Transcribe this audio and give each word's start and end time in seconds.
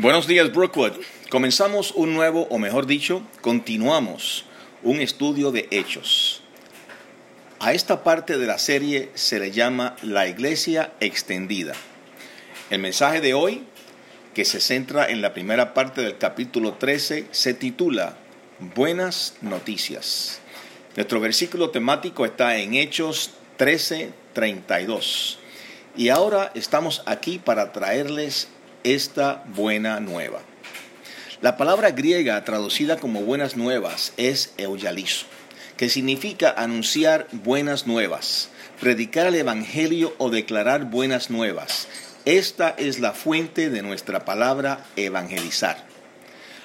Buenos 0.00 0.26
días, 0.26 0.50
Brookwood. 0.50 0.92
Comenzamos 1.28 1.92
un 1.94 2.14
nuevo, 2.14 2.46
o 2.48 2.58
mejor 2.58 2.86
dicho, 2.86 3.22
continuamos 3.42 4.46
un 4.82 4.98
estudio 4.98 5.52
de 5.52 5.68
hechos. 5.70 6.40
A 7.58 7.74
esta 7.74 8.02
parte 8.02 8.38
de 8.38 8.46
la 8.46 8.56
serie 8.56 9.10
se 9.12 9.38
le 9.38 9.50
llama 9.50 9.96
la 10.00 10.26
iglesia 10.26 10.94
extendida. 11.00 11.74
El 12.70 12.78
mensaje 12.78 13.20
de 13.20 13.34
hoy, 13.34 13.64
que 14.32 14.46
se 14.46 14.62
centra 14.62 15.06
en 15.06 15.20
la 15.20 15.34
primera 15.34 15.74
parte 15.74 16.00
del 16.00 16.16
capítulo 16.16 16.72
13, 16.78 17.26
se 17.30 17.52
titula 17.52 18.16
Buenas 18.58 19.34
noticias. 19.42 20.40
Nuestro 20.96 21.20
versículo 21.20 21.68
temático 21.68 22.24
está 22.24 22.56
en 22.56 22.72
Hechos 22.72 23.32
13, 23.58 24.14
32. 24.32 25.38
Y 25.94 26.08
ahora 26.08 26.52
estamos 26.54 27.02
aquí 27.04 27.38
para 27.38 27.72
traerles 27.72 28.48
esta 28.84 29.44
buena 29.54 30.00
nueva. 30.00 30.40
La 31.40 31.56
palabra 31.56 31.90
griega 31.90 32.44
traducida 32.44 32.98
como 32.98 33.22
buenas 33.22 33.56
nuevas 33.56 34.12
es 34.16 34.52
euyalizo, 34.58 35.26
que 35.76 35.88
significa 35.88 36.50
anunciar 36.56 37.26
buenas 37.32 37.86
nuevas, 37.86 38.50
predicar 38.80 39.26
el 39.26 39.36
Evangelio 39.36 40.14
o 40.18 40.30
declarar 40.30 40.84
buenas 40.84 41.30
nuevas. 41.30 41.88
Esta 42.24 42.70
es 42.70 42.98
la 43.00 43.12
fuente 43.12 43.70
de 43.70 43.82
nuestra 43.82 44.24
palabra 44.24 44.84
evangelizar. 44.96 45.86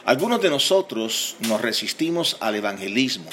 Algunos 0.03 0.41
de 0.41 0.49
nosotros 0.49 1.37
nos 1.47 1.61
resistimos 1.61 2.37
al 2.39 2.55
evangelismo 2.55 3.29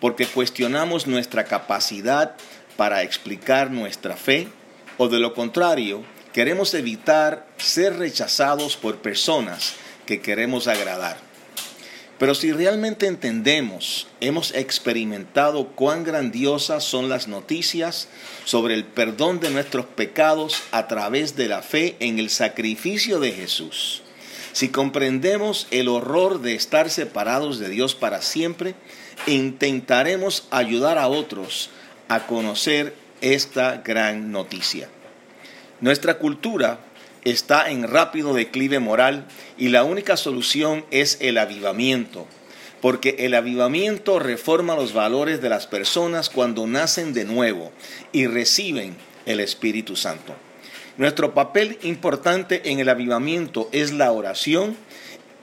porque 0.00 0.26
cuestionamos 0.26 1.06
nuestra 1.06 1.44
capacidad 1.44 2.36
para 2.76 3.02
explicar 3.02 3.70
nuestra 3.70 4.16
fe 4.16 4.48
o 4.96 5.08
de 5.08 5.18
lo 5.18 5.34
contrario, 5.34 6.02
queremos 6.32 6.74
evitar 6.74 7.46
ser 7.58 7.98
rechazados 7.98 8.76
por 8.76 8.98
personas 8.98 9.74
que 10.06 10.20
queremos 10.20 10.68
agradar. 10.68 11.30
Pero 12.20 12.34
si 12.34 12.52
realmente 12.52 13.06
entendemos, 13.06 14.06
hemos 14.20 14.54
experimentado 14.54 15.68
cuán 15.68 16.04
grandiosas 16.04 16.84
son 16.84 17.08
las 17.08 17.28
noticias 17.28 18.08
sobre 18.44 18.74
el 18.74 18.84
perdón 18.84 19.40
de 19.40 19.48
nuestros 19.48 19.86
pecados 19.86 20.62
a 20.70 20.86
través 20.86 21.34
de 21.34 21.48
la 21.48 21.62
fe 21.62 21.96
en 21.98 22.18
el 22.18 22.28
sacrificio 22.28 23.20
de 23.20 23.32
Jesús. 23.32 24.02
Si 24.52 24.68
comprendemos 24.68 25.66
el 25.70 25.88
horror 25.88 26.42
de 26.42 26.54
estar 26.54 26.90
separados 26.90 27.58
de 27.58 27.70
Dios 27.70 27.94
para 27.94 28.20
siempre, 28.20 28.74
intentaremos 29.26 30.46
ayudar 30.50 30.98
a 30.98 31.08
otros 31.08 31.70
a 32.08 32.26
conocer 32.26 32.94
esta 33.22 33.78
gran 33.78 34.30
noticia. 34.30 34.90
Nuestra 35.80 36.18
cultura 36.18 36.80
está 37.24 37.70
en 37.70 37.88
rápido 37.88 38.34
declive 38.34 38.80
moral 38.80 39.26
y 39.56 39.68
la 39.68 39.82
única 39.84 40.18
solución 40.18 40.84
es 40.90 41.16
el 41.20 41.38
avivamiento, 41.38 42.26
porque 42.82 43.16
el 43.20 43.34
avivamiento 43.34 44.18
reforma 44.18 44.76
los 44.76 44.92
valores 44.92 45.40
de 45.40 45.48
las 45.48 45.66
personas 45.66 46.28
cuando 46.28 46.66
nacen 46.66 47.14
de 47.14 47.24
nuevo 47.24 47.72
y 48.12 48.26
reciben 48.26 48.94
el 49.24 49.40
Espíritu 49.40 49.96
Santo. 49.96 50.34
Nuestro 50.98 51.32
papel 51.32 51.78
importante 51.82 52.70
en 52.70 52.80
el 52.80 52.90
avivamiento 52.90 53.70
es 53.72 53.90
la 53.90 54.12
oración 54.12 54.76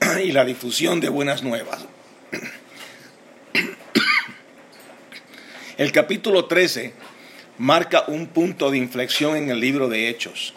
y 0.24 0.30
la 0.30 0.44
difusión 0.44 1.00
de 1.00 1.08
buenas 1.08 1.42
nuevas. 1.42 1.84
El 5.78 5.92
capítulo 5.92 6.46
13 6.46 6.92
marca 7.58 8.04
un 8.06 8.28
punto 8.28 8.70
de 8.70 8.78
inflexión 8.78 9.36
en 9.36 9.50
el 9.50 9.60
libro 9.60 9.88
de 9.88 10.08
Hechos. 10.08 10.54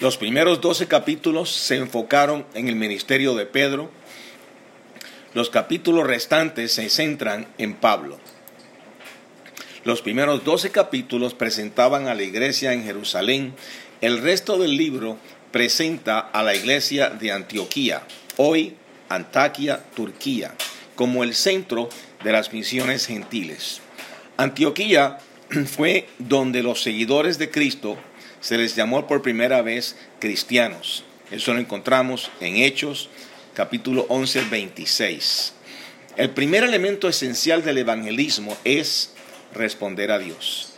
Los 0.00 0.16
primeros 0.16 0.60
12 0.60 0.86
capítulos 0.86 1.50
se 1.50 1.76
enfocaron 1.76 2.46
en 2.54 2.68
el 2.68 2.76
ministerio 2.76 3.34
de 3.34 3.46
Pedro. 3.46 3.90
Los 5.34 5.50
capítulos 5.50 6.06
restantes 6.06 6.72
se 6.72 6.88
centran 6.88 7.48
en 7.58 7.74
Pablo. 7.74 8.18
Los 9.84 10.00
primeros 10.00 10.44
12 10.44 10.70
capítulos 10.70 11.34
presentaban 11.34 12.06
a 12.06 12.14
la 12.14 12.22
iglesia 12.22 12.72
en 12.72 12.84
Jerusalén. 12.84 13.54
El 14.00 14.22
resto 14.22 14.58
del 14.58 14.76
libro 14.76 15.18
presenta 15.50 16.20
a 16.20 16.42
la 16.42 16.54
iglesia 16.54 17.10
de 17.10 17.32
Antioquía, 17.32 18.02
hoy 18.36 18.76
Antaquia, 19.08 19.84
Turquía, 19.94 20.54
como 20.94 21.22
el 21.24 21.34
centro 21.34 21.88
de 22.22 22.32
las 22.32 22.52
misiones 22.52 23.06
gentiles. 23.06 23.80
Antioquía 24.36 25.18
fue 25.66 26.06
donde 26.18 26.62
los 26.62 26.82
seguidores 26.82 27.38
de 27.38 27.50
Cristo 27.50 27.96
se 28.40 28.58
les 28.58 28.76
llamó 28.76 29.06
por 29.06 29.22
primera 29.22 29.62
vez 29.62 29.96
cristianos. 30.18 31.04
Eso 31.30 31.54
lo 31.54 31.60
encontramos 31.60 32.30
en 32.40 32.56
Hechos 32.56 33.08
capítulo 33.54 34.06
11, 34.08 34.42
26. 34.50 35.54
El 36.16 36.30
primer 36.30 36.62
elemento 36.64 37.08
esencial 37.08 37.64
del 37.64 37.78
evangelismo 37.78 38.56
es 38.64 39.14
responder 39.54 40.10
a 40.10 40.18
Dios. 40.18 40.74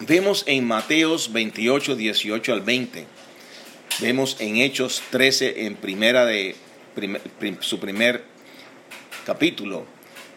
Vemos 0.00 0.44
en 0.46 0.66
Mateos 0.66 1.32
28, 1.32 1.96
18 1.96 2.52
al 2.52 2.60
20. 2.60 3.06
Vemos 4.00 4.36
en 4.40 4.56
Hechos 4.56 5.02
13, 5.10 5.66
en 5.66 5.76
primera 5.76 6.26
de 6.26 6.56
su 7.60 7.78
primer 7.78 8.24
capítulo. 9.24 9.86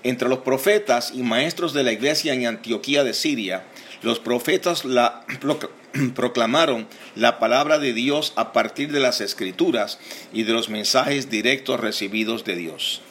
Entre 0.06 0.30
los 0.30 0.40
profetas 0.40 1.12
y 1.16 1.24
maestros 1.24 1.74
de 1.74 1.82
la 1.82 1.92
iglesia 1.92 2.36
en 2.36 2.46
Antioquía 2.46 3.04
de 3.04 3.16
Siria, 3.16 3.64
los 4.04 4.20
profetas 4.20 4.86
la 4.86 5.26
proclamaron 6.16 6.88
la 7.16 7.40
palabra 7.40 7.80
de 7.80 7.92
Dios 7.92 8.32
a 8.36 8.54
partir 8.54 8.92
de 8.92 9.00
las 9.00 9.20
escrituras 9.20 9.98
y 10.32 10.44
de 10.44 10.54
los 10.54 10.70
mensajes 10.70 11.32
directos 11.32 11.80
recibidos 11.80 12.44
de 12.44 12.56
Dios. 12.56 13.02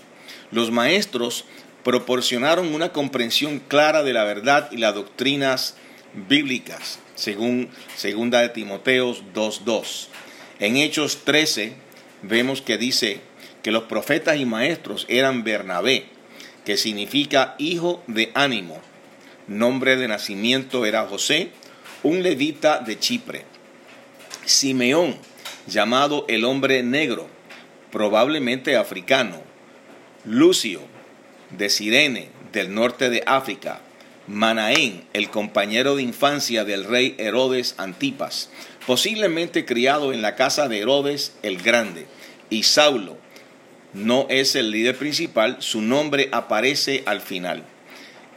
Los 0.53 0.71
maestros 0.71 1.47
proporcionaron 1.83 2.72
una 2.72 2.93
comprensión 2.93 3.59
clara 3.59 4.04
de 4.04 4.12
la 4.12 4.22
verdad 4.22 4.69
y 4.71 4.77
las 4.77 4.94
doctrinas 4.94 5.75
bíblicas, 6.28 7.00
según 7.16 7.71
segunda 7.97 8.41
de 8.41 8.50
Timoteos 8.50 9.25
2:2. 9.34 10.10
En 10.60 10.77
Hechos 10.77 11.25
13 11.25 11.72
vemos 12.22 12.62
que 12.62 12.78
dice 12.78 13.21
que 13.65 13.72
los 13.72 13.83
profetas 13.83 14.37
y 14.37 14.44
maestros 14.44 15.06
eran 15.09 15.43
Bernabé, 15.43 16.14
que 16.65 16.77
significa 16.77 17.55
hijo 17.59 18.03
de 18.07 18.31
ánimo. 18.35 18.81
Nombre 19.47 19.97
de 19.97 20.09
nacimiento 20.09 20.87
era 20.87 21.07
José, 21.07 21.51
un 22.03 22.23
levita 22.23 22.79
de 22.79 22.99
Chipre. 22.99 23.45
Simeón, 24.45 25.17
llamado 25.67 26.25
el 26.29 26.45
hombre 26.45 26.83
negro, 26.83 27.29
probablemente 27.91 28.77
africano. 28.77 29.43
Lucio, 30.25 30.81
de 31.51 31.69
Sirene, 31.69 32.29
del 32.53 32.75
norte 32.75 33.11
de 33.11 33.23
África. 33.27 33.81
Manaén, 34.27 35.05
el 35.13 35.29
compañero 35.29 35.97
de 35.97 36.03
infancia 36.03 36.65
del 36.65 36.85
rey 36.85 37.15
Herodes 37.19 37.75
Antipas, 37.77 38.49
posiblemente 38.87 39.67
criado 39.67 40.15
en 40.15 40.23
la 40.23 40.35
casa 40.35 40.67
de 40.69 40.81
Herodes 40.81 41.35
el 41.43 41.59
Grande. 41.63 42.07
Y 42.49 42.63
Saulo, 42.63 43.19
no 43.94 44.27
es 44.28 44.56
el 44.56 44.71
líder 44.71 44.97
principal, 44.97 45.56
su 45.60 45.81
nombre 45.81 46.28
aparece 46.32 47.03
al 47.06 47.21
final. 47.21 47.65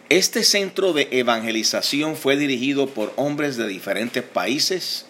Este 0.09 0.44
centro 0.44 0.94
de 0.94 1.09
evangelización 1.12 2.16
fue 2.16 2.38
dirigido 2.38 2.88
por 2.88 3.12
hombres 3.18 3.57
de 3.57 3.67
diferentes 3.67 4.23
países, 4.23 5.06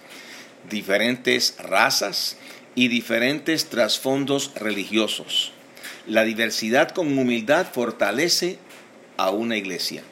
diferentes 0.69 1.56
razas 1.59 2.38
y 2.74 2.88
diferentes 2.88 3.66
trasfondos 3.66 4.52
religiosos. 4.56 5.52
La 6.07 6.24
diversidad 6.24 6.90
con 6.90 7.18
humildad 7.18 7.68
fortalece 7.72 8.57
a 9.18 9.30
una 9.30 9.57
iglesia. 9.57 10.03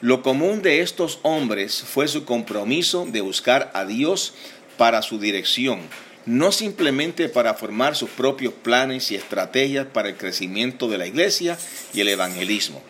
Lo 0.00 0.22
común 0.22 0.62
de 0.62 0.80
estos 0.80 1.18
hombres 1.22 1.82
fue 1.82 2.08
su 2.08 2.24
compromiso 2.24 3.06
de 3.06 3.20
buscar 3.20 3.70
a 3.74 3.84
Dios 3.84 4.34
para 4.76 5.02
su 5.02 5.18
dirección, 5.18 5.80
no 6.28 6.52
simplemente 6.52 7.30
para 7.30 7.54
formar 7.54 7.96
sus 7.96 8.10
propios 8.10 8.52
planes 8.52 9.10
y 9.10 9.14
estrategias 9.14 9.86
para 9.86 10.10
el 10.10 10.16
crecimiento 10.18 10.86
de 10.86 10.98
la 10.98 11.06
iglesia 11.06 11.56
y 11.94 12.02
el 12.02 12.08
evangelismo. 12.08 12.82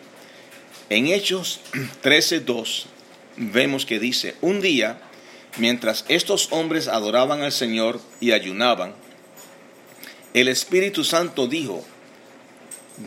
En 0.89 1.07
Hechos 1.07 1.61
13:2 2.03 2.87
vemos 3.37 3.85
que 3.85 3.97
dice, 3.97 4.35
un 4.41 4.59
día, 4.59 4.99
mientras 5.55 6.03
estos 6.09 6.49
hombres 6.51 6.89
adoraban 6.89 7.41
al 7.41 7.53
Señor 7.53 8.01
y 8.19 8.33
ayunaban, 8.33 8.93
el 10.33 10.49
Espíritu 10.49 11.05
Santo 11.05 11.47
dijo, 11.47 11.85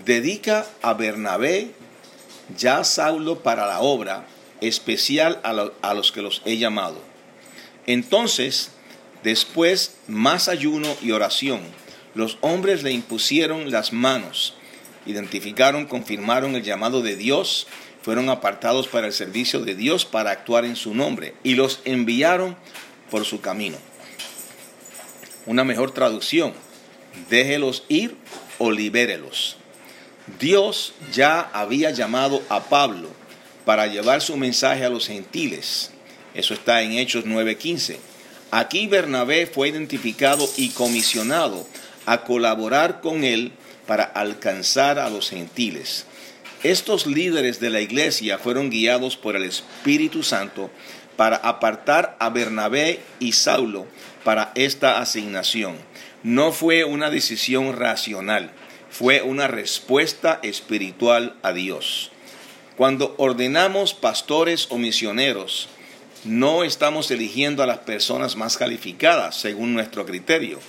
dedica 0.07 0.67
a 0.81 0.95
Bernabé 0.95 1.73
ya 2.57 2.85
Saulo 2.85 3.43
para 3.43 3.67
la 3.67 3.81
obra 3.81 4.27
especial 4.63 5.43
a, 5.45 5.71
a 5.83 5.93
los 5.93 6.11
que 6.11 6.23
los 6.23 6.41
he 6.47 6.57
llamado. 6.57 7.03
Entonces, 7.87 8.71
después, 9.23 9.97
más 10.09 10.49
ayuno 10.49 10.95
y 11.03 11.13
oración, 11.13 11.61
los 12.15 12.39
hombres 12.41 12.83
le 12.83 12.93
impusieron 12.93 13.71
las 13.71 13.93
manos 13.93 14.55
identificaron, 15.07 15.87
confirmaron 15.87 16.55
el 16.55 16.63
llamado 16.63 17.03
de 17.03 17.17
Dios, 17.17 17.67
fueron 18.03 18.29
apartados 18.29 18.89
para 18.89 19.07
el 19.07 19.13
servicio 19.13 19.61
de 19.61 19.75
Dios 19.75 20.05
para 20.05 20.31
actuar 20.31 20.65
en 20.65 20.77
su 20.77 20.95
nombre 20.95 21.35
y 21.43 21.55
los 21.55 21.81
enviaron 21.85 22.57
por 23.11 23.25
su 23.25 23.41
camino. 23.41 23.77
Una 25.47 25.65
mejor 25.65 25.93
traducción, 25.93 26.53
déjelos 27.29 27.85
ir 27.89 28.17
o 28.59 28.71
libérelos. 28.71 29.57
Dios 30.39 30.95
ya 31.13 31.41
había 31.41 31.91
llamado 31.91 32.43
a 32.49 32.65
Pablo 32.65 33.09
para 33.65 33.87
llevar 33.87 34.21
su 34.21 34.37
mensaje 34.37 34.85
a 34.85 34.89
los 34.89 35.09
gentiles. 35.09 35.91
Eso 36.35 36.55
está 36.55 36.83
en 36.83 36.93
Hechos 36.93 37.25
9:15. 37.25 37.99
Aquí 38.55 38.87
Bernabé 38.87 39.47
fue 39.47 39.71
identificado 39.71 40.47
y 40.59 40.69
comisionado 40.69 41.67
a 42.05 42.23
colaborar 42.25 43.01
con 43.01 43.25
él 43.25 43.53
para 43.87 44.05
alcanzar 44.05 44.99
a 44.99 45.09
los 45.09 45.31
gentiles. 45.31 46.05
Estos 46.63 47.07
líderes 47.07 47.61
de 47.61 47.71
la 47.71 47.81
iglesia 47.81 48.37
fueron 48.37 48.69
guiados 48.69 49.17
por 49.17 49.37
el 49.37 49.45
Espíritu 49.45 50.23
Santo 50.23 50.71
para 51.17 51.37
apartar 51.37 52.15
a 52.21 52.29
Bernabé 52.29 53.01
y 53.21 53.33
Saulo 53.33 53.87
para 54.23 54.53
esta 54.55 55.01
asignación. 55.01 55.79
No 56.23 56.53
fue 56.53 56.85
una 56.85 57.09
decisión 57.09 57.75
racional, 57.75 58.51
fue 58.91 59.23
una 59.23 59.49
respuesta 59.49 60.41
espiritual 60.43 61.37
a 61.43 61.55
Dios. 61.55 62.11
Cuando 62.77 63.15
ordenamos 63.17 63.95
pastores 63.95 64.67
o 64.69 64.77
misioneros, 64.77 65.71
no 66.25 66.63
estamos 66.63 67.11
eligiendo 67.11 67.63
a 67.63 67.67
las 67.67 67.79
personas 67.79 68.37
más 68.37 68.57
calificadas 68.57 69.37
según 69.37 69.75
nuestro 69.75 70.07
criterio. 70.07 70.61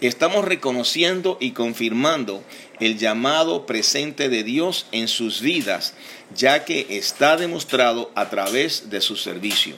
Estamos 0.00 0.44
reconociendo 0.44 1.36
y 1.40 1.52
confirmando 1.52 2.42
el 2.80 2.98
llamado 2.98 3.66
presente 3.66 4.28
de 4.28 4.42
Dios 4.42 4.86
en 4.92 5.08
sus 5.08 5.40
vidas, 5.40 5.94
ya 6.34 6.64
que 6.64 6.86
está 6.90 7.36
demostrado 7.36 8.10
a 8.14 8.30
través 8.30 8.88
de 8.88 9.00
su 9.00 9.16
servicio. 9.16 9.74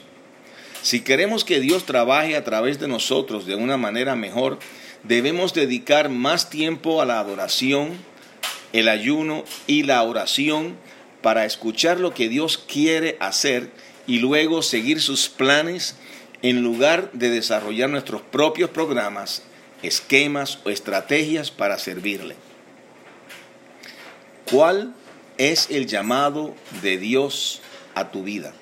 Si 0.81 1.01
queremos 1.01 1.43
que 1.43 1.59
Dios 1.59 1.85
trabaje 1.85 2.35
a 2.35 2.43
través 2.43 2.79
de 2.79 2.87
nosotros 2.87 3.45
de 3.45 3.55
una 3.55 3.77
manera 3.77 4.15
mejor, 4.15 4.59
debemos 5.03 5.53
dedicar 5.53 6.09
más 6.09 6.49
tiempo 6.49 7.01
a 7.01 7.05
la 7.05 7.19
adoración, 7.19 7.91
el 8.71 8.89
ayuno 8.89 9.43
y 9.67 9.83
la 9.83 10.03
oración 10.03 10.75
para 11.21 11.45
escuchar 11.45 11.99
lo 11.99 12.13
que 12.13 12.27
Dios 12.27 12.57
quiere 12.57 13.17
hacer 13.19 13.71
y 14.07 14.19
luego 14.19 14.61
seguir 14.61 15.01
sus 15.01 15.29
planes 15.29 15.95
en 16.41 16.61
lugar 16.61 17.11
de 17.13 17.29
desarrollar 17.29 17.89
nuestros 17.89 18.21
propios 18.21 18.69
programas, 18.69 19.43
esquemas 19.81 20.59
o 20.65 20.69
estrategias 20.69 21.51
para 21.51 21.79
servirle. 21.79 22.35
¿Cuál 24.49 24.93
es 25.37 25.69
el 25.69 25.87
llamado 25.87 26.53
de 26.81 26.97
Dios 26.97 27.61
a 27.95 28.11
tu 28.11 28.23
vida? 28.23 28.53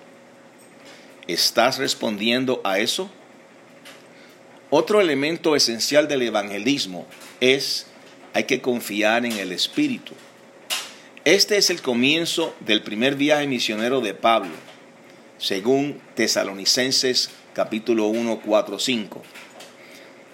¿Estás 1.28 1.78
respondiendo 1.80 2.62
a 2.64 2.80
eso? 2.80 3.10
Otro 4.70 5.02
elemento 5.02 5.56
esencial 5.56 6.08
del 6.08 6.22
evangelismo 6.22 7.08
es 7.40 7.88
hay 8.34 8.46
que 8.46 8.62
confiar 8.62 9.26
en 9.26 9.34
el 9.34 9.52
Espíritu. 9.52 10.14
Este 11.26 11.58
es 11.58 11.70
el 11.70 11.82
comienzo 11.82 12.56
del 12.62 12.82
primer 12.82 13.16
viaje 13.16 13.48
misionero 13.48 14.02
de 14.02 14.14
Pablo, 14.14 14.52
según 15.42 16.00
Tesalonicenses 16.16 17.32
capítulo 17.54 18.08
1, 18.08 18.42
4, 18.46 18.80
5. 18.80 19.24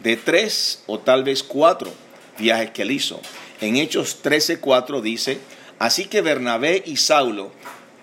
De 0.03 0.17
tres 0.17 0.83
o 0.85 0.99
tal 0.99 1.23
vez 1.23 1.41
cuatro 1.41 1.91
viajes 2.37 2.69
que 2.71 2.83
él 2.83 2.91
hizo. 2.91 3.19
En 3.61 3.77
Hechos 3.77 4.21
13, 4.21 4.59
4 4.59 5.01
dice, 5.01 5.39
así 5.79 6.05
que 6.05 6.21
Bernabé 6.21 6.83
y 6.85 6.97
Saulo 6.97 7.51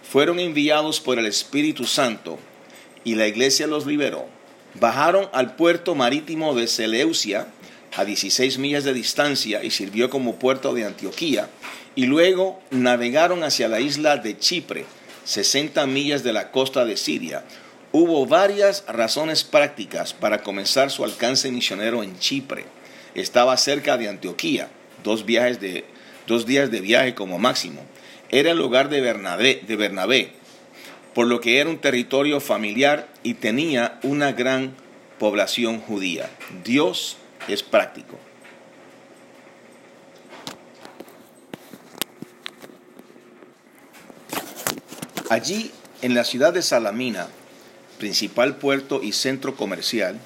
fueron 0.03 0.41
enviados 0.41 1.01
por 1.01 1.19
el 1.19 1.27
Espíritu 1.27 1.85
Santo 1.85 2.39
y 3.05 3.15
la 3.15 3.29
iglesia 3.29 3.69
los 3.69 3.87
liberó 3.87 4.27
bajaron 4.75 5.29
al 5.33 5.55
puerto 5.57 5.95
marítimo 5.95 6.55
de 6.55 6.67
Seleucia, 6.67 7.47
a 7.97 8.05
16 8.05 8.59
millas 8.59 8.85
de 8.85 8.93
distancia, 8.93 9.63
y 9.63 9.71
sirvió 9.71 10.11
como 10.11 10.37
puerto 10.37 10.75
de 10.75 10.85
Antioquía, 10.85 11.49
y 11.95 12.07
luego 12.07 12.61
navegaron 12.71 13.45
hacia 13.45 13.69
la 13.69 13.81
isla 13.81 14.17
de 14.17 14.37
Chipre, 14.37 14.85
60 15.25 15.87
millas 15.87 16.23
de 16.23 16.33
la 16.33 16.51
costa 16.51 16.85
de 16.85 16.97
Siria. 16.97 17.45
Hubo 17.93 18.27
varias 18.27 18.85
razones 18.89 19.45
prácticas 19.45 20.13
para 20.13 20.43
comenzar 20.43 20.91
su 20.91 21.05
alcance 21.05 21.51
misionero 21.51 22.03
en 22.03 22.19
Chipre. 22.19 22.65
Estaba 23.15 23.57
cerca 23.57 23.97
de 23.97 24.09
Antioquía, 24.09 24.69
dos, 25.03 25.25
viajes 25.25 25.61
de, 25.61 25.85
dos 26.27 26.47
días 26.47 26.71
de 26.71 26.81
viaje 26.81 27.15
como 27.15 27.39
máximo. 27.39 27.83
Era 28.31 28.51
el 28.51 28.59
lugar 28.59 28.89
de 28.89 29.01
Bernabé, 29.01 29.63
de 29.67 29.77
Bernabé 29.77 30.45
por 31.15 31.29
lo 31.29 31.41
que 31.41 31.61
era 31.61 31.71
un 31.71 31.79
territorio 31.79 32.41
familiar 32.41 33.09
y 33.23 33.35
tenía 33.35 33.99
una 34.03 34.33
gran 34.33 34.75
población 35.19 35.81
judía. 35.81 36.29
Dios 36.65 37.17
es 37.49 37.63
práctico. 37.63 38.19
Allí, 45.35 45.73
en 46.01 46.15
la 46.15 46.23
ciudad 46.23 46.53
de 46.53 46.63
Salamina, 46.63 47.27
principal 47.99 48.55
puerto 48.55 49.03
y 49.03 49.11
centro 49.11 49.57
comercial, 49.57 50.21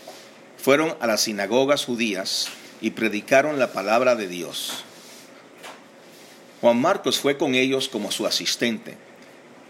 fueron 0.59 0.95
a 1.01 1.07
las 1.07 1.23
sinagogas 1.23 1.87
judías 1.87 2.49
y 2.83 2.91
predicaron 2.91 3.59
la 3.59 3.73
palabra 3.73 4.17
de 4.17 4.29
Dios. 4.29 4.85
Juan 6.61 6.79
Marcos 6.79 7.21
fue 7.21 7.39
con 7.39 7.55
ellos 7.55 7.89
como 7.89 8.11
su 8.11 8.27
asistente 8.27 8.99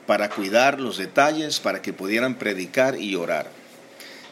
para 0.09 0.29
cuidar 0.29 0.81
los 0.81 0.99
detalles 0.99 1.61
para 1.61 1.83
que 1.83 1.93
pudieran 1.93 2.35
predicar 2.35 3.01
y 3.01 3.15
orar. 3.15 3.49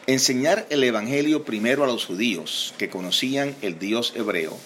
Enseñar 0.07 0.67
el 0.69 0.83
Evangelio 0.83 1.45
primero 1.45 1.85
a 1.85 1.87
los 1.87 2.05
judíos 2.05 2.73
que 2.77 2.89
conocían 2.89 3.55
el 3.61 3.79
Dios 3.79 4.11
hebreo 4.13 4.57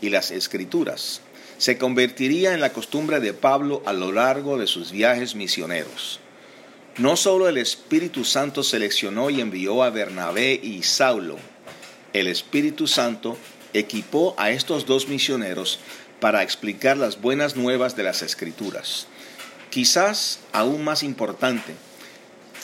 y 0.00 0.10
las 0.10 0.30
escrituras 0.30 1.22
se 1.58 1.76
convertiría 1.76 2.54
en 2.54 2.60
la 2.60 2.72
costumbre 2.72 3.20
de 3.20 3.34
Pablo 3.34 3.82
a 3.84 3.92
lo 3.92 4.12
largo 4.12 4.58
de 4.58 4.66
sus 4.66 4.92
viajes 4.92 5.34
misioneros. 5.34 6.20
No 6.96 7.16
solo 7.16 7.48
el 7.48 7.58
Espíritu 7.58 8.24
Santo 8.24 8.62
seleccionó 8.62 9.28
y 9.30 9.40
envió 9.40 9.82
a 9.82 9.90
Bernabé 9.90 10.58
y 10.62 10.82
Saulo, 10.84 11.36
el 12.12 12.28
Espíritu 12.28 12.86
Santo 12.86 13.36
equipó 13.74 14.34
a 14.38 14.50
estos 14.50 14.86
dos 14.86 15.08
misioneros 15.08 15.78
para 16.20 16.42
explicar 16.42 16.96
las 16.96 17.20
buenas 17.20 17.56
nuevas 17.56 17.96
de 17.96 18.04
las 18.04 18.22
escrituras. 18.22 19.06
Quizás 19.70 20.40
aún 20.52 20.82
más 20.82 21.02
importante, 21.02 21.74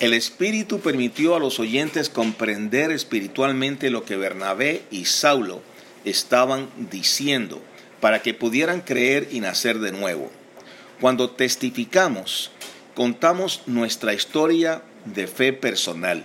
el 0.01 0.15
Espíritu 0.15 0.81
permitió 0.81 1.37
a 1.37 1.41
los 1.41 1.61
oyentes 1.61 2.09
comprender 2.09 2.91
espiritualmente 2.91 3.91
lo 3.91 4.05
que 4.05 4.17
Bernabé 4.17 4.83
y 4.91 5.05
Saulo 5.05 5.63
estaban 6.05 6.69
diciendo 6.91 7.63
para 8.05 8.21
que 8.21 8.35
pudieran 8.35 8.83
creer 8.83 9.29
y 9.33 9.41
nacer 9.41 9.79
de 9.79 9.91
nuevo. 9.91 10.31
Cuando 11.01 11.31
testificamos, 11.31 12.51
contamos 12.95 13.63
nuestra 13.65 14.13
historia 14.13 14.83
de 15.07 15.27
fe 15.27 15.55
personal. 15.55 16.23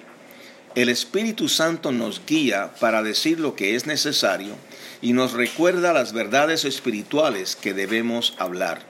El 0.76 0.90
Espíritu 0.90 1.48
Santo 1.48 1.94
nos 1.94 2.22
guía 2.26 2.72
para 2.82 3.02
decir 3.02 3.40
lo 3.40 3.56
que 3.56 3.76
es 3.76 3.88
necesario 3.88 4.56
y 5.02 5.14
nos 5.14 5.32
recuerda 5.32 5.94
las 5.94 6.12
verdades 6.12 6.66
espirituales 6.66 7.56
que 7.56 7.74
debemos 7.74 8.36
hablar. 8.40 8.82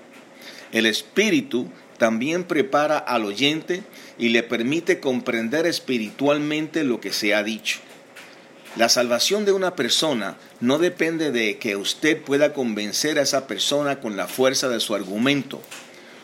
El 0.71 0.87
Espíritu 0.87 1.69
también 1.99 2.43
prepara 2.43 2.97
al 2.97 3.23
oyente 3.23 3.83
y 4.17 4.29
le 4.29 4.41
permite 4.41 4.99
comprender 4.99 5.67
espiritualmente 5.67 6.83
lo 6.83 6.99
que 6.99 7.13
se 7.13 7.35
ha 7.35 7.43
dicho. 7.43 7.81
La 8.75 8.87
salvación 8.87 9.45
de 9.45 9.51
una 9.51 9.75
persona 9.75 10.37
no 10.59 10.77
depende 10.77 11.31
de 11.31 11.57
que 11.57 11.75
usted 11.75 12.21
pueda 12.21 12.53
convencer 12.53 13.17
a 13.17 13.23
esa 13.23 13.47
persona 13.47 13.99
con 13.99 14.15
la 14.15 14.27
fuerza 14.27 14.69
de 14.69 14.79
su 14.79 14.93
argumento. 14.93 15.61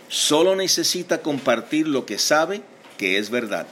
Solo 0.09 0.55
necesita 0.55 1.21
compartir 1.21 1.87
lo 1.87 2.05
que 2.05 2.19
sabe 2.19 2.61
que 2.97 3.17
es 3.17 3.31
verdad. 3.31 3.65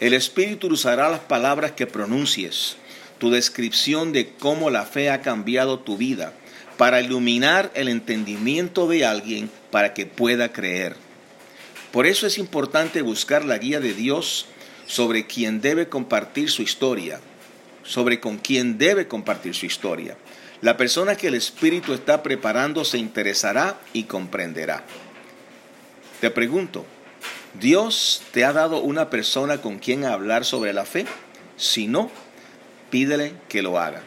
El 0.00 0.12
Espíritu 0.12 0.68
usará 0.68 1.08
las 1.08 1.20
palabras 1.20 1.72
que 1.72 1.86
pronuncies, 1.86 2.76
tu 3.18 3.30
descripción 3.30 4.12
de 4.12 4.34
cómo 4.38 4.70
la 4.70 4.84
fe 4.84 5.10
ha 5.10 5.22
cambiado 5.22 5.80
tu 5.80 5.96
vida, 5.96 6.34
para 6.76 7.00
iluminar 7.00 7.72
el 7.74 7.88
entendimiento 7.88 8.86
de 8.86 9.04
alguien 9.04 9.50
para 9.72 9.94
que 9.94 10.06
pueda 10.06 10.52
creer. 10.52 10.94
Por 11.90 12.06
eso 12.06 12.26
es 12.26 12.38
importante 12.38 13.02
buscar 13.02 13.44
la 13.44 13.58
guía 13.58 13.80
de 13.80 13.94
Dios 13.94 14.46
sobre 14.86 15.26
quién 15.26 15.60
debe 15.60 15.88
compartir 15.88 16.50
su 16.50 16.62
historia, 16.62 17.20
sobre 17.88 18.20
con 18.20 18.36
quién 18.36 18.76
debe 18.76 19.08
compartir 19.08 19.54
su 19.54 19.64
historia. 19.64 20.16
La 20.60 20.76
persona 20.76 21.16
que 21.16 21.28
el 21.28 21.34
Espíritu 21.34 21.94
está 21.94 22.22
preparando 22.22 22.84
se 22.84 22.98
interesará 22.98 23.80
y 23.94 24.04
comprenderá. 24.04 24.84
Te 26.20 26.30
pregunto, 26.30 26.84
¿Dios 27.58 28.22
te 28.32 28.44
ha 28.44 28.52
dado 28.52 28.82
una 28.82 29.08
persona 29.08 29.62
con 29.62 29.78
quien 29.78 30.04
hablar 30.04 30.44
sobre 30.44 30.74
la 30.74 30.84
fe? 30.84 31.06
Si 31.56 31.86
no, 31.86 32.10
pídele 32.90 33.32
que 33.48 33.62
lo 33.62 33.78
haga. 33.78 34.02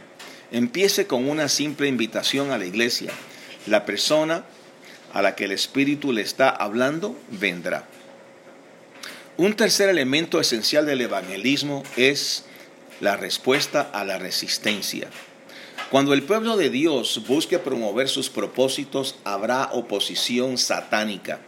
Empiece 0.51 1.07
con 1.07 1.27
una 1.27 1.49
simple 1.49 1.87
invitación 1.87 2.51
a 2.51 2.59
la 2.59 2.65
iglesia. 2.65 3.11
La 3.65 3.85
persona 3.85 4.43
a 5.11 5.23
la 5.23 5.35
que 5.35 5.45
el 5.45 5.51
Espíritu 5.51 6.13
le 6.13 6.21
está 6.21 6.49
hablando 6.49 7.17
vendrá. 7.31 7.85
Un 9.37 9.55
tercer 9.55 9.89
elemento 9.89 10.39
esencial 10.39 10.85
del 10.85 11.01
evangelismo 11.01 11.81
es 11.97 12.45
la 13.01 13.17
respuesta 13.17 13.81
a 13.81 14.05
la 14.05 14.17
resistencia. 14.17 15.09
Cuando 15.89 16.13
el 16.13 16.23
pueblo 16.23 16.55
de 16.55 16.69
Dios 16.69 17.23
busque 17.27 17.59
promover 17.59 18.07
sus 18.07 18.29
propósitos, 18.29 19.17
habrá 19.25 19.69
oposición 19.73 20.57
satánica. 20.57 21.41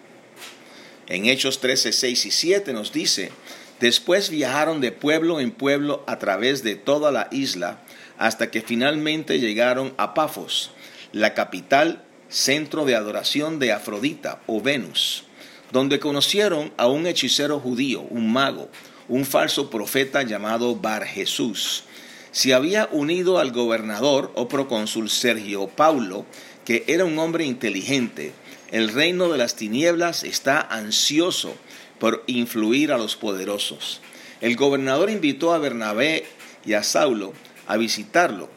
En 1.07 1.27
Hechos 1.27 1.62
13, 1.62 1.93
6 1.93 2.25
y 2.25 2.31
7 2.31 2.74
nos 2.74 2.91
dice, 2.91 3.31
después 3.79 4.29
viajaron 4.29 4.81
de 4.81 4.91
pueblo 4.91 5.39
en 5.39 5.51
pueblo 5.51 6.03
a 6.07 6.19
través 6.19 6.63
de 6.63 6.75
toda 6.75 7.12
la 7.12 7.29
isla 7.31 7.83
hasta 8.17 8.51
que 8.51 8.62
finalmente 8.62 9.39
llegaron 9.39 9.93
a 9.98 10.13
Pafos, 10.13 10.72
la 11.12 11.33
capital, 11.33 12.03
centro 12.29 12.83
de 12.86 12.95
adoración 12.95 13.60
de 13.60 13.72
Afrodita 13.72 14.41
o 14.48 14.60
Venus, 14.62 15.25
donde 15.72 16.00
conocieron 16.00 16.74
a 16.77 16.88
un 16.88 17.05
hechicero 17.05 17.60
judío, 17.60 18.01
un 18.01 18.31
mago, 18.33 18.69
un 19.13 19.25
falso 19.25 19.70
profeta 19.70 20.24
llamado 20.24 20.75
Bar 20.75 21.05
Jesús. 21.05 21.84
Se 22.32 22.55
había 22.55 22.89
unido 22.91 23.38
al 23.38 23.51
gobernador 23.51 24.32
o 24.34 24.48
procónsul 24.48 25.08
Sergio 25.12 25.67
Paulo, 25.67 26.25
que 26.65 26.84
era 26.88 27.05
un 27.05 27.20
hombre 27.20 27.46
inteligente. 27.46 28.32
El 28.72 28.89
reino 28.89 29.29
de 29.29 29.38
las 29.38 29.55
tinieblas 29.55 30.24
está 30.24 30.60
ansioso 30.60 31.53
por 32.00 32.24
influir 32.25 32.91
a 32.91 32.98
los 32.98 33.15
poderosos. 33.15 34.01
El 34.41 34.55
gobernador 34.55 35.12
invitó 35.12 35.53
a 35.53 35.60
Bernabé 35.60 36.25
y 36.65 36.74
a 36.74 36.82
Saulo 36.82 37.34
a 37.67 37.77
visitarlo 37.77 38.50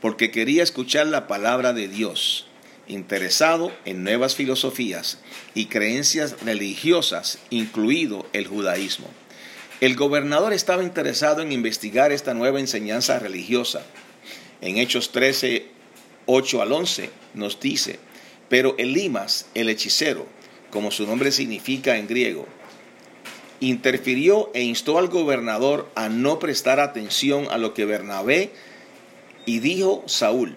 porque 0.00 0.30
quería 0.30 0.62
escuchar 0.62 1.08
la 1.08 1.26
palabra 1.26 1.72
de 1.72 1.88
Dios, 1.88 2.46
interesado 2.86 3.72
en 3.84 4.04
nuevas 4.04 4.36
filosofías 4.36 5.18
y 5.56 5.66
creencias 5.66 6.36
religiosas, 6.44 7.40
incluido 7.50 8.28
el 8.32 8.46
judaísmo. 8.46 9.08
El 9.80 9.96
gobernador 9.96 10.52
estaba 10.52 10.84
interesado 10.84 11.42
en 11.42 11.50
investigar 11.50 12.12
esta 12.12 12.32
nueva 12.32 12.60
enseñanza 12.60 13.18
religiosa. 13.18 13.82
En 14.60 14.78
Hechos 14.78 15.10
13, 15.10 15.66
8 16.26 16.62
al 16.62 16.72
11 16.72 17.10
nos 17.34 17.58
dice, 17.58 17.98
pero 18.48 18.76
Elimas, 18.78 19.46
el 19.54 19.68
hechicero, 19.68 20.26
como 20.70 20.90
su 20.90 21.06
nombre 21.06 21.32
significa 21.32 21.96
en 21.96 22.06
griego, 22.06 22.46
interfirió 23.60 24.50
e 24.54 24.62
instó 24.62 24.98
al 24.98 25.08
gobernador 25.08 25.90
a 25.94 26.08
no 26.08 26.38
prestar 26.38 26.80
atención 26.80 27.48
a 27.50 27.58
lo 27.58 27.74
que 27.74 27.84
Bernabé 27.84 28.52
y 29.44 29.58
dijo 29.58 30.04
Saúl, 30.06 30.56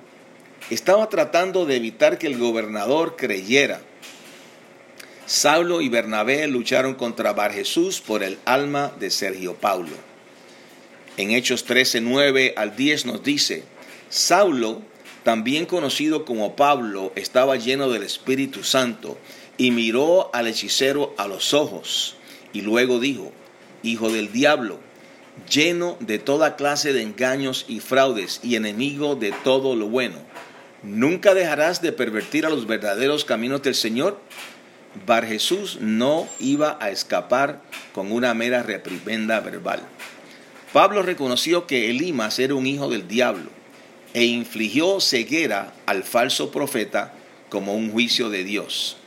estaba 0.69 1.09
tratando 1.09 1.65
de 1.65 1.77
evitar 1.77 2.17
que 2.17 2.27
el 2.27 2.37
gobernador 2.37 3.15
creyera. 3.15 3.81
Saulo 5.27 5.81
y 5.81 5.89
Bernabé 5.89 6.47
lucharon 6.47 6.95
contra 6.95 7.33
Bar 7.33 7.51
Jesús 7.51 7.99
por 7.99 8.23
el 8.23 8.37
alma 8.45 8.93
de 8.97 9.09
Sergio 9.09 9.55
Paulo. 9.55 9.91
En 11.17 11.31
Hechos 11.31 11.65
13, 11.65 11.99
9 11.99 12.53
al 12.55 12.77
10 12.77 13.07
nos 13.07 13.23
dice, 13.23 13.65
Saulo, 14.07 14.81
también 15.23 15.65
conocido 15.65 16.23
como 16.23 16.55
Pablo, 16.55 17.11
estaba 17.17 17.57
lleno 17.57 17.89
del 17.89 18.03
Espíritu 18.03 18.63
Santo 18.63 19.17
y 19.57 19.71
miró 19.71 20.33
al 20.33 20.47
hechicero 20.47 21.13
a 21.17 21.27
los 21.27 21.53
ojos 21.53 22.15
y 22.53 22.61
luego 22.61 23.01
dijo, 23.01 23.33
Hijo 23.83 24.09
del 24.09 24.31
diablo, 24.31 24.79
lleno 25.51 25.97
de 25.99 26.19
toda 26.19 26.55
clase 26.55 26.93
de 26.93 27.01
engaños 27.01 27.65
y 27.67 27.81
fraudes 27.81 28.39
y 28.43 28.55
enemigo 28.55 29.15
de 29.15 29.33
todo 29.43 29.75
lo 29.75 29.89
bueno, 29.89 30.19
¿nunca 30.83 31.33
dejarás 31.33 31.81
de 31.81 31.91
pervertir 31.91 32.45
a 32.45 32.49
los 32.49 32.65
verdaderos 32.65 33.25
caminos 33.25 33.61
del 33.61 33.75
Señor? 33.75 34.21
Bar 35.05 35.25
Jesús 35.25 35.77
no 35.81 36.27
iba 36.39 36.77
a 36.79 36.89
escapar 36.89 37.61
con 37.93 38.11
una 38.11 38.33
mera 38.33 38.63
reprimenda 38.63 39.39
verbal. 39.39 39.81
Pablo 40.73 41.01
reconoció 41.01 41.67
que 41.67 41.89
Elimas 41.89 42.39
era 42.39 42.55
un 42.55 42.67
hijo 42.67 42.89
del 42.89 43.07
diablo 43.07 43.49
e 44.13 44.25
infligió 44.25 44.99
ceguera 44.99 45.73
al 45.85 46.03
falso 46.03 46.51
profeta 46.51 47.13
como 47.49 47.75
un 47.75 47.91
juicio 47.91 48.29
de 48.29 48.43
Dios. 48.43 48.97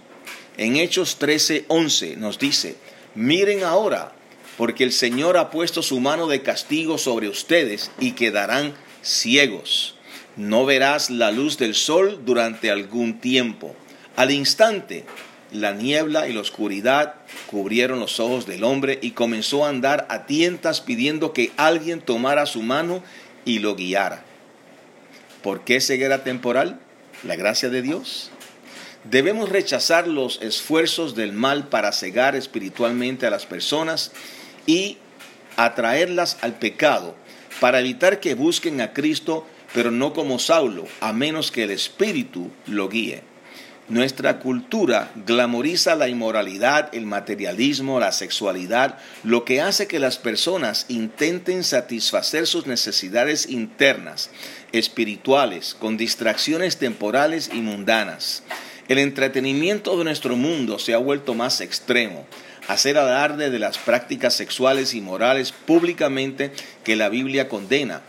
En 0.56 0.76
Hechos 0.76 1.18
13:11 1.18 2.16
nos 2.16 2.38
dice, 2.38 2.76
Miren 3.14 3.64
ahora, 3.64 4.12
porque 4.56 4.84
el 4.84 4.92
Señor 4.92 5.36
ha 5.36 5.50
puesto 5.50 5.82
su 5.82 6.00
mano 6.00 6.26
de 6.26 6.42
castigo 6.42 6.98
sobre 6.98 7.28
ustedes 7.28 7.90
y 7.98 8.12
quedarán 8.12 8.74
ciegos. 9.02 9.94
No 10.36 10.64
verás 10.64 11.10
la 11.10 11.30
luz 11.30 11.58
del 11.58 11.74
sol 11.74 12.22
durante 12.24 12.70
algún 12.70 13.20
tiempo. 13.20 13.74
Al 14.16 14.30
instante, 14.30 15.04
la 15.52 15.72
niebla 15.72 16.28
y 16.28 16.32
la 16.32 16.40
oscuridad 16.40 17.14
cubrieron 17.46 18.00
los 18.00 18.20
ojos 18.20 18.46
del 18.46 18.64
hombre 18.64 18.98
y 19.02 19.12
comenzó 19.12 19.64
a 19.64 19.68
andar 19.68 20.06
a 20.08 20.26
tientas 20.26 20.80
pidiendo 20.80 21.32
que 21.32 21.52
alguien 21.56 22.00
tomara 22.00 22.46
su 22.46 22.62
mano 22.62 23.02
y 23.44 23.58
lo 23.58 23.74
guiara. 23.74 24.24
¿Por 25.42 25.64
qué 25.64 25.80
ceguera 25.80 26.22
temporal? 26.22 26.78
La 27.24 27.36
gracia 27.36 27.68
de 27.68 27.82
Dios. 27.82 28.30
Debemos 29.04 29.48
rechazar 29.48 30.06
los 30.06 30.40
esfuerzos 30.42 31.14
del 31.14 31.32
mal 31.32 31.68
para 31.68 31.92
cegar 31.92 32.36
espiritualmente 32.36 33.26
a 33.26 33.30
las 33.30 33.46
personas 33.46 34.12
y 34.66 34.98
atraerlas 35.56 36.38
al 36.42 36.58
pecado, 36.58 37.14
para 37.60 37.80
evitar 37.80 38.20
que 38.20 38.34
busquen 38.34 38.80
a 38.80 38.92
Cristo, 38.92 39.46
pero 39.72 39.90
no 39.90 40.12
como 40.12 40.38
Saulo, 40.38 40.86
a 41.00 41.12
menos 41.12 41.50
que 41.50 41.64
el 41.64 41.70
Espíritu 41.70 42.50
lo 42.66 42.88
guíe. 42.88 43.22
Nuestra 43.90 44.38
cultura 44.38 45.10
glamoriza 45.26 45.96
la 45.96 46.06
inmoralidad, 46.06 46.94
el 46.94 47.06
materialismo, 47.06 47.98
la 47.98 48.12
sexualidad, 48.12 48.98
lo 49.24 49.44
que 49.44 49.60
hace 49.60 49.88
que 49.88 49.98
las 49.98 50.16
personas 50.16 50.86
intenten 50.86 51.64
satisfacer 51.64 52.46
sus 52.46 52.68
necesidades 52.68 53.48
internas, 53.48 54.30
espirituales, 54.70 55.74
con 55.74 55.96
distracciones 55.96 56.76
temporales 56.76 57.50
y 57.52 57.62
mundanas. 57.62 58.44
El 58.86 58.98
entretenimiento 58.98 59.98
de 59.98 60.04
nuestro 60.04 60.36
mundo 60.36 60.78
se 60.78 60.94
ha 60.94 60.98
vuelto 60.98 61.34
más 61.34 61.60
extremo. 61.60 62.26
Hacer 62.68 62.96
alarde 62.96 63.50
de 63.50 63.58
las 63.58 63.78
prácticas 63.78 64.34
sexuales 64.34 64.94
y 64.94 65.00
morales 65.00 65.50
públicamente 65.50 66.52
que 66.84 66.94
la 66.94 67.08
Biblia 67.08 67.48
condena. 67.48 68.02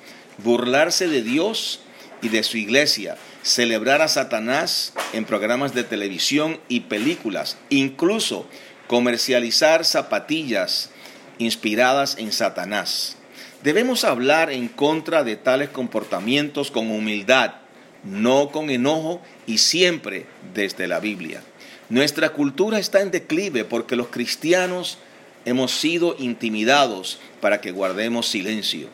Burlarse 0.44 1.08
de 1.08 1.24
Dios 1.24 1.80
y 2.22 2.30
de 2.30 2.44
su 2.44 2.58
iglesia. 2.58 3.18
Celebrar 3.44 4.02
a 4.02 4.08
Satanás 4.08 4.94
en 5.14 5.26
programas 5.26 5.74
de 5.74 5.84
televisión 5.84 6.60
y 6.68 6.82
películas. 6.82 7.58
Incluso 7.70 8.46
comercializar 8.88 9.86
zapatillas 9.86 10.90
inspiradas 11.38 12.18
en 12.18 12.32
Satanás. 12.32 13.18
Debemos 13.64 14.04
hablar 14.04 14.52
en 14.52 14.68
contra 14.68 15.24
de 15.24 15.36
tales 15.38 15.70
comportamientos 15.70 16.72
con 16.72 16.92
humildad 16.92 17.62
no 18.04 18.50
con 18.50 18.70
enojo 18.70 19.22
y 19.46 19.60
siempre 19.60 20.26
desde 20.54 20.88
la 20.88 21.00
Biblia. 21.00 21.44
Nuestra 21.90 22.30
cultura 22.30 22.80
está 22.80 23.02
en 23.02 23.12
declive 23.12 23.66
porque 23.66 23.96
los 23.96 24.08
cristianos 24.08 24.98
hemos 25.46 25.72
sido 25.72 26.16
intimidados 26.20 27.20
para 27.42 27.62
que 27.62 27.72
guardemos 27.72 28.28
silencio. 28.28 28.88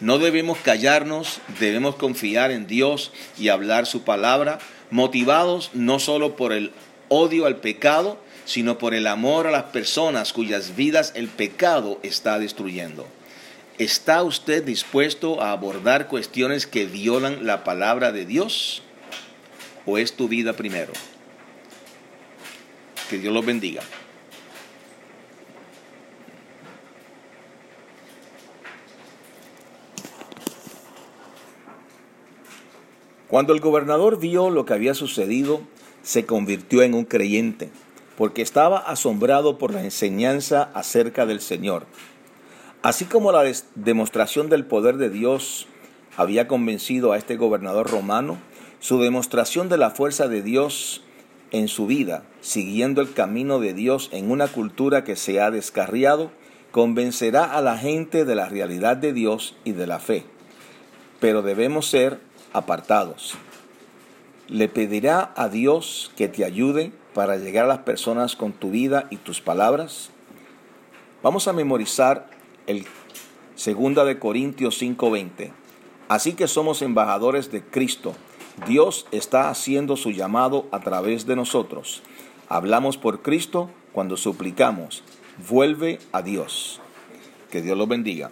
No 0.00 0.18
debemos 0.18 0.58
callarnos, 0.58 1.40
debemos 1.58 1.96
confiar 1.96 2.52
en 2.52 2.66
Dios 2.66 3.10
y 3.36 3.48
hablar 3.48 3.86
su 3.86 4.02
palabra, 4.02 4.60
motivados 4.90 5.70
no 5.74 5.98
solo 5.98 6.36
por 6.36 6.52
el 6.52 6.72
odio 7.08 7.46
al 7.46 7.56
pecado, 7.56 8.18
sino 8.44 8.78
por 8.78 8.94
el 8.94 9.06
amor 9.06 9.46
a 9.46 9.50
las 9.50 9.64
personas 9.64 10.32
cuyas 10.32 10.76
vidas 10.76 11.12
el 11.16 11.28
pecado 11.28 11.98
está 12.02 12.38
destruyendo. 12.38 13.06
¿Está 13.78 14.22
usted 14.22 14.64
dispuesto 14.64 15.42
a 15.42 15.52
abordar 15.52 16.08
cuestiones 16.08 16.66
que 16.66 16.86
violan 16.86 17.44
la 17.44 17.64
palabra 17.64 18.12
de 18.12 18.24
Dios? 18.24 18.82
¿O 19.84 19.98
es 19.98 20.14
tu 20.14 20.28
vida 20.28 20.52
primero? 20.52 20.92
Que 23.10 23.18
Dios 23.18 23.34
los 23.34 23.44
bendiga. 23.44 23.82
Cuando 33.28 33.52
el 33.52 33.60
gobernador 33.60 34.18
vio 34.18 34.50
lo 34.50 34.64
que 34.64 34.74
había 34.74 34.94
sucedido, 34.94 35.60
se 36.02 36.26
convirtió 36.26 36.82
en 36.82 36.94
un 36.94 37.04
creyente, 37.04 37.70
porque 38.16 38.42
estaba 38.42 38.78
asombrado 38.78 39.58
por 39.58 39.72
la 39.72 39.84
enseñanza 39.84 40.70
acerca 40.74 41.26
del 41.26 41.40
Señor 41.40 41.86
Así 42.82 43.06
como 43.06 43.32
la 43.32 43.42
demostración 43.74 44.48
del 44.48 44.64
poder 44.64 44.98
de 44.98 45.10
Dios 45.10 45.66
había 46.16 46.46
convencido 46.46 47.12
a 47.12 47.16
este 47.16 47.36
gobernador 47.36 47.90
romano, 47.90 48.38
su 48.78 49.00
demostración 49.00 49.68
de 49.68 49.78
la 49.78 49.90
fuerza 49.90 50.28
de 50.28 50.42
Dios 50.42 51.02
en 51.50 51.66
su 51.66 51.86
vida, 51.86 52.22
siguiendo 52.40 53.00
el 53.00 53.12
camino 53.12 53.58
de 53.58 53.74
Dios 53.74 54.10
en 54.12 54.30
una 54.30 54.46
cultura 54.46 55.02
que 55.02 55.16
se 55.16 55.40
ha 55.40 55.50
descarriado, 55.50 56.30
convencerá 56.70 57.44
a 57.44 57.60
la 57.62 57.76
gente 57.76 58.24
de 58.24 58.36
la 58.36 58.48
realidad 58.48 58.96
de 58.96 59.12
Dios 59.12 59.56
y 59.64 59.72
de 59.72 59.88
la 59.88 59.98
fe. 59.98 60.24
Pero 61.18 61.42
debemos 61.42 61.88
ser 61.88 62.20
apartados. 62.52 63.34
Le 64.48 64.68
pedirá 64.68 65.32
a 65.36 65.48
Dios 65.48 66.10
que 66.16 66.28
te 66.28 66.44
ayude 66.44 66.92
para 67.14 67.36
llegar 67.36 67.64
a 67.64 67.68
las 67.68 67.78
personas 67.80 68.36
con 68.36 68.52
tu 68.52 68.70
vida 68.70 69.08
y 69.10 69.16
tus 69.16 69.40
palabras. 69.40 70.10
Vamos 71.22 71.48
a 71.48 71.52
memorizar 71.52 72.30
el 72.66 72.86
segunda 73.56 74.04
de 74.04 74.18
Corintios 74.18 74.80
5:20. 74.80 75.52
Así 76.08 76.34
que 76.34 76.48
somos 76.48 76.80
embajadores 76.80 77.50
de 77.50 77.62
Cristo. 77.62 78.14
Dios 78.66 79.06
está 79.10 79.50
haciendo 79.50 79.96
su 79.96 80.10
llamado 80.10 80.66
a 80.72 80.80
través 80.80 81.26
de 81.26 81.36
nosotros. 81.36 82.02
Hablamos 82.48 82.96
por 82.96 83.20
Cristo 83.20 83.70
cuando 83.92 84.16
suplicamos. 84.16 85.02
Vuelve 85.48 85.98
a 86.12 86.22
Dios. 86.22 86.80
Que 87.50 87.62
Dios 87.62 87.76
los 87.76 87.88
bendiga. 87.88 88.30